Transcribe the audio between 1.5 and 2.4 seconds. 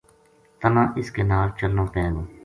چلنو پے گو“